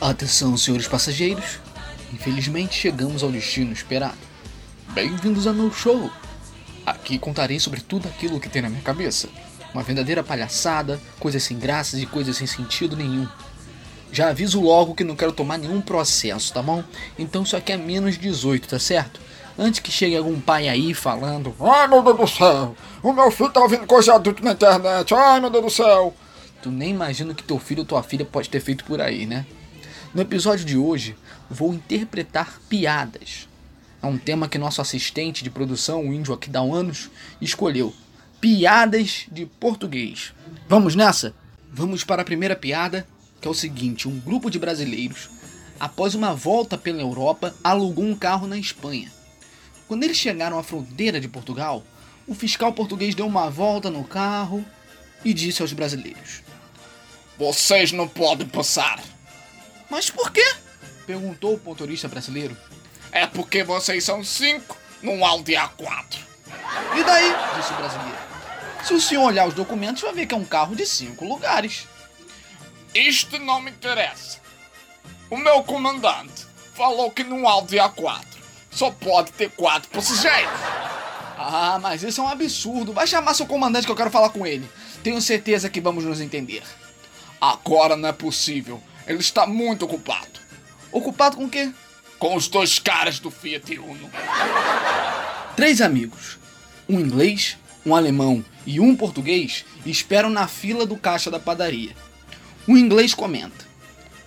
[0.00, 1.58] Atenção, senhores passageiros.
[2.12, 4.16] Infelizmente chegamos ao destino esperado.
[4.90, 6.08] Bem-vindos ao meu show.
[6.86, 9.28] Aqui contarei sobre tudo aquilo que tem na minha cabeça.
[9.74, 13.26] Uma verdadeira palhaçada, coisas sem graças e coisas sem sentido nenhum.
[14.12, 16.84] Já aviso logo que não quero tomar nenhum processo, tá bom?
[17.18, 19.20] Então isso aqui é menos 18, tá certo?
[19.58, 23.50] Antes que chegue algum pai aí falando: Ai meu Deus do céu, o meu filho
[23.50, 26.14] tá ouvindo coisa adulta na internet, ai meu Deus do céu.
[26.62, 29.26] Tu nem imagina o que teu filho ou tua filha pode ter feito por aí,
[29.26, 29.44] né?
[30.14, 31.14] No episódio de hoje,
[31.50, 33.46] vou interpretar piadas.
[34.02, 37.10] É um tema que nosso assistente de produção, o índio aqui dá anos,
[37.42, 37.92] escolheu.
[38.40, 40.32] Piadas de português.
[40.66, 41.34] Vamos nessa?
[41.70, 43.06] Vamos para a primeira piada,
[43.38, 45.28] que é o seguinte: um grupo de brasileiros,
[45.78, 49.12] após uma volta pela Europa, alugou um carro na Espanha.
[49.86, 51.84] Quando eles chegaram à fronteira de Portugal,
[52.26, 54.64] o fiscal português deu uma volta no carro
[55.22, 56.42] e disse aos brasileiros:
[57.38, 59.17] Vocês não podem passar.
[59.90, 60.44] Mas por quê?
[61.06, 62.56] perguntou o motorista brasileiro.
[63.10, 66.18] É porque vocês são cinco num Audi A4.
[66.98, 67.34] E daí?
[67.56, 68.18] disse o brasileiro.
[68.84, 71.86] Se o senhor olhar os documentos, vai ver que é um carro de cinco lugares.
[72.94, 74.38] Isto não me interessa.
[75.30, 78.24] O meu comandante falou que num Audi A4
[78.70, 80.50] só pode ter quatro passageiros.
[81.36, 82.92] Ah, mas isso é um absurdo.
[82.92, 84.68] Vai chamar seu comandante que eu quero falar com ele.
[85.02, 86.62] Tenho certeza que vamos nos entender.
[87.40, 88.82] Agora não é possível.
[89.08, 90.38] Ele está muito ocupado.
[90.92, 91.72] Ocupado com o quê?
[92.18, 94.10] Com os dois caras do Fiat Uno.
[95.56, 96.38] Três amigos,
[96.86, 101.96] um inglês, um alemão e um português, esperam na fila do caixa da padaria.
[102.66, 103.66] O inglês comenta: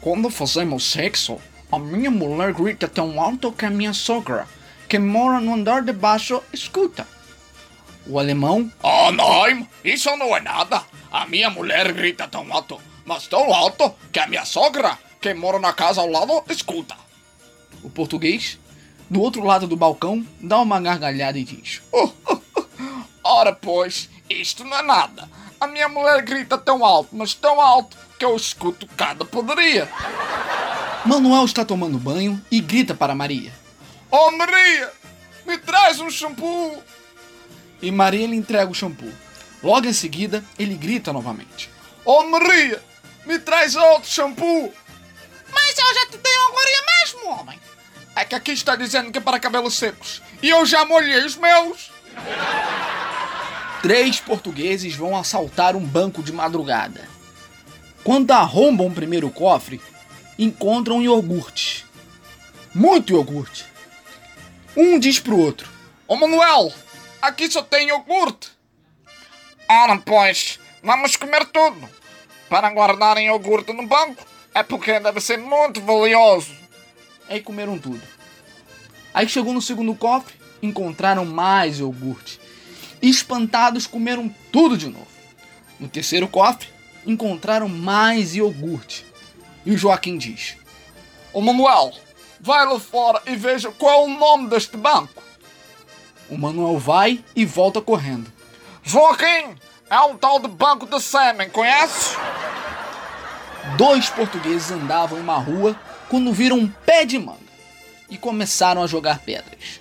[0.00, 1.38] Quando fazemos sexo,
[1.70, 4.48] a minha mulher grita tão alto que a minha sogra,
[4.88, 7.06] que mora no andar de baixo, escuta.
[8.06, 10.82] O alemão: Oh, não, isso não é nada.
[11.12, 12.80] A minha mulher grita tão alto,
[13.10, 16.94] mas tão alto que a minha sogra, que mora na casa ao lado, escuta.
[17.82, 18.56] O português,
[19.10, 22.64] do outro lado do balcão, dá uma gargalhada e diz: oh, oh, oh.
[23.24, 25.28] Ora, pois, isto não é nada.
[25.60, 29.90] A minha mulher grita tão alto, mas tão alto, que eu escuto cada poderia.
[31.04, 33.52] Manuel está tomando banho e grita para Maria:
[34.08, 34.92] Oh, Maria,
[35.44, 36.80] me traz um shampoo.
[37.82, 39.12] E Maria lhe entrega o shampoo.
[39.64, 41.68] Logo em seguida, ele grita novamente:
[42.04, 42.80] Oh, Maria,
[43.24, 44.72] me traz outro shampoo.
[45.52, 47.60] Mas eu já te dei agora mesmo, homem.
[48.14, 50.22] É que aqui está dizendo que é para cabelos secos.
[50.42, 51.90] E eu já molhei os meus.
[53.82, 57.08] Três portugueses vão assaltar um banco de madrugada.
[58.04, 59.80] Quando arrombam o primeiro cofre,
[60.38, 61.86] encontram iogurte.
[62.74, 63.66] Muito iogurte.
[64.76, 65.68] Um diz pro outro:
[66.06, 66.72] Ô Manuel,
[67.20, 68.50] aqui só tem iogurte.
[69.68, 71.88] Ora, pois, vamos comer tudo.
[72.50, 76.52] Para guardarem iogurte no banco é porque deve ser muito valioso.
[77.28, 78.02] Aí comeram tudo.
[79.14, 82.40] Aí chegou no segundo cofre, encontraram mais iogurte.
[83.00, 85.06] Espantados, comeram tudo de novo.
[85.78, 86.68] No terceiro cofre,
[87.06, 89.06] encontraram mais iogurte.
[89.64, 90.56] E o Joaquim diz:
[91.32, 91.92] Ô Manuel,
[92.40, 95.22] vai lá fora e veja qual é o nome deste banco.
[96.28, 98.30] O Manuel vai e volta correndo.
[98.82, 99.54] Joaquim,
[99.88, 102.16] é um tal de banco de sêmen, conhece?
[103.76, 107.38] Dois portugueses andavam em uma rua quando viram um pé de manga
[108.08, 109.80] e começaram a jogar pedras.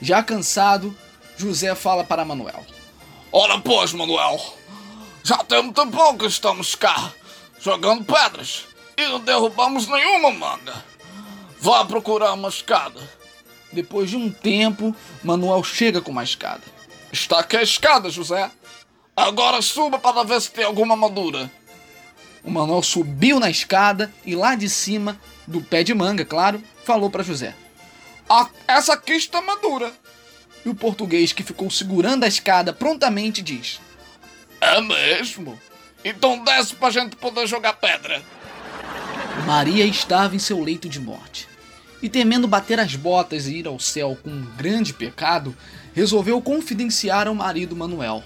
[0.00, 0.96] Já cansado,
[1.36, 2.64] José fala para Manuel:
[3.32, 4.40] Ora, pois, Manuel,
[5.22, 7.12] já tem muito tempo que estamos cá
[7.60, 10.84] jogando pedras e não derrubamos nenhuma manga.
[11.60, 13.00] Vá procurar uma escada.
[13.72, 16.62] Depois de um tempo, Manuel chega com uma escada.
[17.12, 18.50] Está aqui a escada, José.
[19.14, 21.50] Agora suba para ver se tem alguma madura.
[22.42, 27.10] O Manuel subiu na escada e lá de cima, do pé de manga, claro, falou
[27.10, 27.54] para José:
[28.28, 29.92] ah, Essa aqui está madura.
[30.64, 33.80] E o português que ficou segurando a escada prontamente diz:
[34.60, 35.58] É mesmo?
[36.04, 38.22] Então desce pra gente poder jogar pedra.
[39.46, 41.48] Maria estava em seu leito de morte.
[42.02, 45.54] E temendo bater as botas e ir ao céu com um grande pecado,
[45.94, 48.22] resolveu confidenciar ao marido Manuel.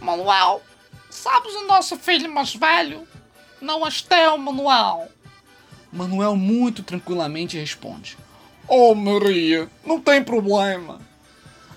[0.00, 0.62] Manuel,
[1.10, 3.06] sabes o nosso filho mais velho?
[3.60, 5.08] Não és teu, Manuel.
[5.92, 8.16] Manuel muito tranquilamente responde:
[8.68, 11.00] Oh, Maria, não tem problema.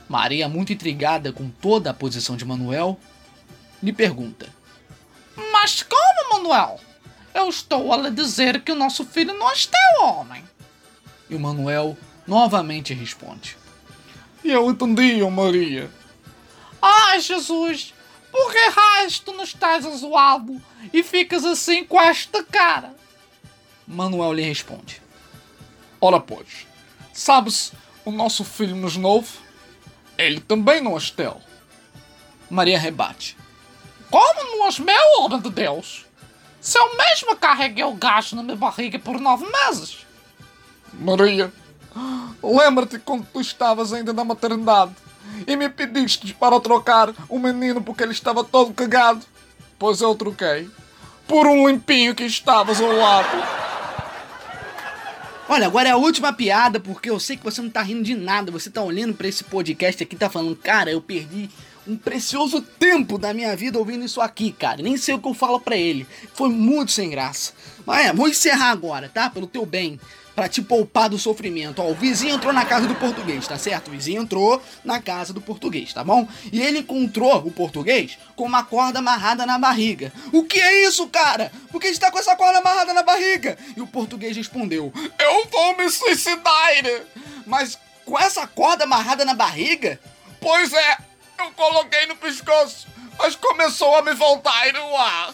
[0.08, 3.00] Maria, muito intrigada com toda a posição de Manuel,
[3.82, 4.48] lhe pergunta:
[5.52, 6.80] Mas como, Manuel?
[7.34, 10.44] Eu estou a lhe dizer que o nosso filho não é teu, homem.
[11.30, 13.56] E o Manuel novamente responde:
[14.44, 15.90] Eu entendi, Maria.
[16.82, 17.94] Ai, Jesus,
[18.32, 20.62] por que raios tu não estás azoado
[20.94, 22.96] e ficas assim com esta cara?
[23.86, 25.02] Manuel lhe responde.
[26.00, 26.66] Ora pois,
[27.14, 27.74] sabes
[28.06, 29.28] o nosso filho mais novo?
[30.18, 31.42] Ele também não astel.
[32.50, 33.38] Maria rebate.
[34.10, 36.06] Como não és meu, homem de Deus?
[36.60, 40.06] Se eu mesmo carreguei o gajo na minha barriga por nove meses.
[40.94, 41.52] Maria,
[42.44, 44.94] lembra-te quando tu estavas ainda na maternidade
[45.48, 49.26] e me pediste para trocar o menino porque ele estava todo cagado?
[49.78, 50.70] Pois eu troquei
[51.28, 53.62] por um limpinho que estavas ao lado.
[55.48, 58.16] Olha, agora é a última piada, porque eu sei que você não tá rindo de
[58.16, 58.52] nada.
[58.52, 61.50] Você tá olhando pra esse podcast aqui tá falando, cara, eu perdi
[61.88, 64.82] um precioso tempo da minha vida ouvindo isso aqui, cara.
[64.82, 66.06] Nem sei o que eu falo pra ele.
[66.34, 67.54] Foi muito sem graça.
[67.86, 69.30] Mas é, vou encerrar agora, tá?
[69.30, 70.00] Pelo teu bem.
[70.42, 71.84] Pra te poupar do sofrimento.
[71.84, 73.90] Ó, o vizinho entrou na casa do português, tá certo?
[73.90, 76.28] O vizinho entrou na casa do português, tá bom?
[76.52, 80.12] E ele encontrou o português com uma corda amarrada na barriga.
[80.34, 81.52] O que é isso, cara?
[81.72, 83.56] Por que está com essa corda amarrada na barriga?
[83.78, 86.74] E o português respondeu: Eu vou me suicidar!
[87.46, 90.00] Mas com essa corda amarrada na barriga?
[90.40, 90.98] Pois é,
[91.38, 92.88] eu coloquei no pescoço,
[93.20, 95.34] mas começou a me voltar no ar.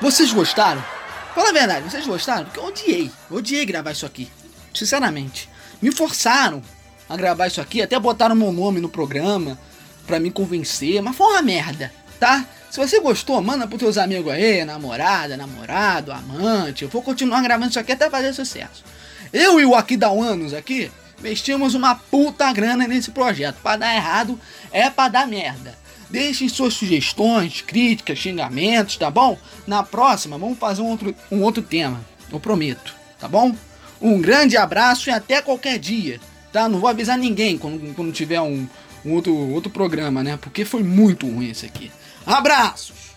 [0.00, 0.91] Vocês gostaram?
[1.34, 2.44] Fala a verdade, vocês gostaram?
[2.44, 4.30] Porque eu odiei, odiei gravar isso aqui.
[4.74, 5.48] Sinceramente.
[5.80, 6.62] Me forçaram
[7.08, 9.58] a gravar isso aqui, até botaram meu nome no programa
[10.06, 12.44] pra me convencer, mas foi uma merda, tá?
[12.70, 16.84] Se você gostou, manda pros teus amigos aí, namorada, namorado, amante.
[16.84, 18.84] Eu vou continuar gravando isso aqui até fazer sucesso.
[19.32, 23.56] Eu e o Aqui da Anos aqui investimos uma puta grana nesse projeto.
[23.62, 24.38] Pra dar errado
[24.70, 25.81] é pra dar merda.
[26.12, 29.38] Deixem suas sugestões, críticas, xingamentos, tá bom?
[29.66, 33.56] Na próxima vamos fazer um outro, um outro tema, eu prometo, tá bom?
[33.98, 36.20] Um grande abraço e até qualquer dia,
[36.52, 36.68] tá?
[36.68, 38.68] Não vou avisar ninguém quando, quando tiver um,
[39.02, 40.36] um outro, outro programa, né?
[40.36, 41.90] Porque foi muito ruim esse aqui.
[42.26, 43.12] Abraços!